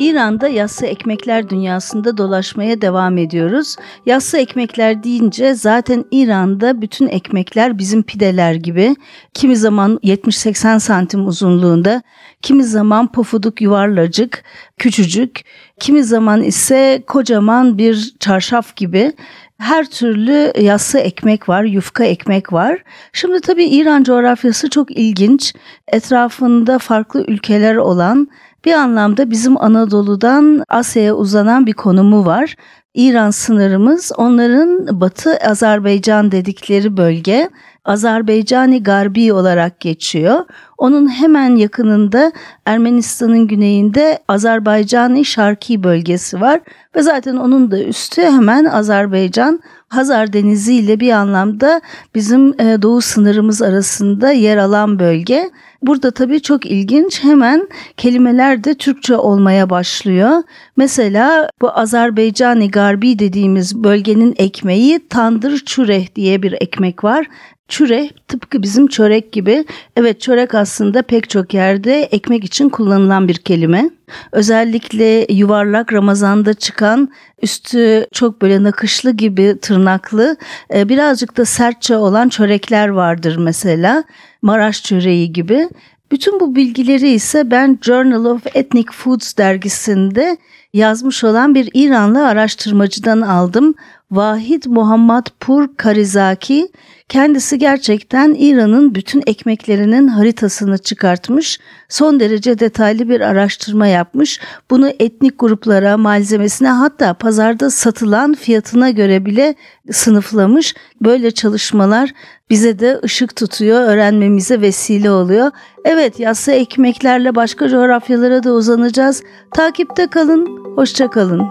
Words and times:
İran'da 0.00 0.48
yassı 0.48 0.86
ekmekler 0.86 1.50
dünyasında 1.50 2.18
dolaşmaya 2.18 2.80
devam 2.80 3.18
ediyoruz. 3.18 3.76
Yassı 4.06 4.38
ekmekler 4.38 5.02
deyince 5.02 5.54
zaten 5.54 6.04
İran'da 6.10 6.82
bütün 6.82 7.08
ekmekler 7.08 7.78
bizim 7.78 8.02
pideler 8.02 8.54
gibi. 8.54 8.96
Kimi 9.34 9.56
zaman 9.56 9.98
70-80 10.04 10.80
santim 10.80 11.26
uzunluğunda, 11.26 12.02
kimi 12.42 12.64
zaman 12.64 13.12
pofuduk 13.12 13.60
yuvarlacık, 13.60 14.44
küçücük, 14.78 15.40
kimi 15.80 16.04
zaman 16.04 16.42
ise 16.42 17.02
kocaman 17.06 17.78
bir 17.78 18.14
çarşaf 18.20 18.76
gibi 18.76 19.12
her 19.58 19.84
türlü 19.84 20.52
yassı 20.60 20.98
ekmek 20.98 21.48
var, 21.48 21.64
yufka 21.64 22.04
ekmek 22.04 22.52
var. 22.52 22.82
Şimdi 23.12 23.40
tabii 23.40 23.64
İran 23.64 24.02
coğrafyası 24.04 24.70
çok 24.70 24.90
ilginç. 24.90 25.54
Etrafında 25.88 26.78
farklı 26.78 27.24
ülkeler 27.28 27.76
olan 27.76 28.28
bir 28.64 28.72
anlamda 28.72 29.30
bizim 29.30 29.62
Anadolu'dan 29.62 30.64
Asya'ya 30.68 31.14
uzanan 31.14 31.66
bir 31.66 31.72
konumu 31.72 32.26
var. 32.26 32.56
İran 32.94 33.30
sınırımız 33.30 34.12
onların 34.16 35.00
Batı 35.00 35.36
Azerbaycan 35.36 36.32
dedikleri 36.32 36.96
bölge 36.96 37.50
Azerbaycani 37.88 38.82
Garbi 38.82 39.32
olarak 39.32 39.80
geçiyor. 39.80 40.44
Onun 40.78 41.08
hemen 41.08 41.56
yakınında 41.56 42.32
Ermenistan'ın 42.66 43.46
güneyinde 43.46 44.18
Azerbaycani 44.28 45.24
Şarki 45.24 45.82
bölgesi 45.82 46.40
var 46.40 46.60
ve 46.96 47.02
zaten 47.02 47.36
onun 47.36 47.70
da 47.70 47.82
üstü 47.82 48.22
hemen 48.22 48.64
Azerbaycan 48.64 49.60
Hazar 49.88 50.32
Denizi 50.32 50.74
ile 50.74 51.00
bir 51.00 51.12
anlamda 51.12 51.80
bizim 52.14 52.60
e, 52.60 52.82
doğu 52.82 53.00
sınırımız 53.00 53.62
arasında 53.62 54.32
yer 54.32 54.56
alan 54.56 54.98
bölge. 54.98 55.50
Burada 55.82 56.10
tabii 56.10 56.42
çok 56.42 56.66
ilginç 56.66 57.24
hemen 57.24 57.68
kelimeler 57.96 58.64
de 58.64 58.74
Türkçe 58.74 59.16
olmaya 59.16 59.70
başlıyor. 59.70 60.42
Mesela 60.76 61.50
bu 61.60 61.78
Azerbaycani 61.78 62.70
Garbi 62.70 63.18
dediğimiz 63.18 63.84
bölgenin 63.84 64.34
ekmeği 64.36 65.08
tandır 65.08 65.62
çüreh 65.66 66.14
diye 66.14 66.42
bir 66.42 66.52
ekmek 66.52 67.04
var. 67.04 67.26
Çüre 67.68 68.10
tıpkı 68.28 68.62
bizim 68.62 68.86
çörek 68.86 69.32
gibi. 69.32 69.64
Evet 69.96 70.20
çörek 70.20 70.54
aslında 70.54 71.02
pek 71.02 71.30
çok 71.30 71.54
yerde 71.54 72.02
ekmek 72.02 72.44
için 72.44 72.68
kullanılan 72.68 73.28
bir 73.28 73.34
kelime. 73.34 73.90
Özellikle 74.32 75.26
yuvarlak 75.32 75.92
Ramazan'da 75.92 76.54
çıkan 76.54 77.08
üstü 77.42 78.06
çok 78.12 78.42
böyle 78.42 78.62
nakışlı 78.62 79.10
gibi 79.10 79.56
tırnaklı 79.62 80.36
e, 80.74 80.88
birazcık 80.88 81.36
da 81.36 81.44
sertçe 81.44 81.96
olan 81.96 82.28
çörekler 82.28 82.88
vardır 82.88 83.36
mesela. 83.36 84.04
Maraş 84.42 84.82
çöreği 84.82 85.32
gibi. 85.32 85.68
Bütün 86.12 86.40
bu 86.40 86.56
bilgileri 86.56 87.08
ise 87.08 87.50
ben 87.50 87.78
Journal 87.82 88.24
of 88.24 88.56
Ethnic 88.56 88.92
Foods 88.92 89.36
dergisinde 89.36 90.36
yazmış 90.78 91.24
olan 91.24 91.54
bir 91.54 91.70
İranlı 91.74 92.26
araştırmacıdan 92.26 93.20
aldım. 93.20 93.74
Vahid 94.10 94.64
Muhammad 94.66 95.26
Pur 95.40 95.68
Karizaki 95.76 96.68
kendisi 97.08 97.58
gerçekten 97.58 98.36
İran'ın 98.38 98.94
bütün 98.94 99.22
ekmeklerinin 99.26 100.08
haritasını 100.08 100.78
çıkartmış, 100.78 101.58
son 101.88 102.20
derece 102.20 102.58
detaylı 102.58 103.08
bir 103.08 103.20
araştırma 103.20 103.86
yapmış. 103.86 104.40
Bunu 104.70 104.88
etnik 104.88 105.38
gruplara, 105.38 105.96
malzemesine 105.96 106.68
hatta 106.68 107.14
pazarda 107.14 107.70
satılan 107.70 108.34
fiyatına 108.34 108.90
göre 108.90 109.26
bile 109.26 109.54
sınıflamış. 109.92 110.74
Böyle 111.02 111.30
çalışmalar 111.30 112.12
bize 112.50 112.78
de 112.78 113.00
ışık 113.04 113.36
tutuyor, 113.36 113.80
öğrenmemize 113.80 114.60
vesile 114.60 115.10
oluyor. 115.10 115.50
Evet, 115.84 116.20
yassı 116.20 116.52
ekmeklerle 116.52 117.34
başka 117.34 117.68
coğrafyalara 117.68 118.42
da 118.42 118.52
uzanacağız. 118.52 119.22
Takipte 119.54 120.06
kalın, 120.06 120.67
hoşça 120.78 121.10
kalın. 121.10 121.42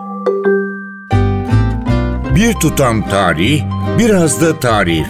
Bir 2.36 2.54
tutam 2.54 3.10
tarih, 3.10 3.64
biraz 4.00 4.42
da 4.42 4.60
tarif. 4.60 5.08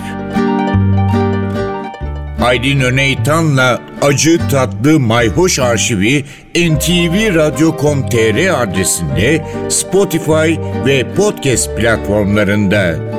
Aydın 2.41 2.79
Öneytan'la 2.79 3.81
Acı 4.01 4.49
Tatlı 4.49 4.99
Mayhoş 4.99 5.59
Arşivi 5.59 6.25
ntvradio.com.tr 6.55 8.63
adresinde 8.63 9.45
Spotify 9.69 10.55
ve 10.85 11.13
podcast 11.15 11.77
platformlarında. 11.77 13.16